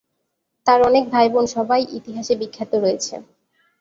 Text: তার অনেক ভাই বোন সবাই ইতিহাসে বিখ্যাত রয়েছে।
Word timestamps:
তার 0.67 0.79
অনেক 0.89 1.03
ভাই 1.09 1.27
বোন 1.33 1.45
সবাই 1.55 1.81
ইতিহাসে 1.97 2.33
বিখ্যাত 2.41 2.71
রয়েছে। 2.75 3.13